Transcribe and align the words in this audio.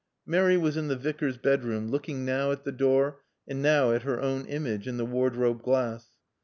Mary 0.25 0.57
was 0.57 0.77
in 0.77 0.87
the 0.87 0.95
Vicar's 0.95 1.37
bedroom, 1.37 1.89
looking 1.91 2.25
now 2.25 2.51
at 2.51 2.63
the 2.63 2.71
door, 2.71 3.21
and 3.47 3.61
now 3.61 3.91
at 3.91 4.01
her 4.01 4.19
own 4.19 4.47
image 4.47 4.87
in 4.87 4.97
the 4.97 5.05
wardrobe 5.05 5.61
glass. 5.61 6.07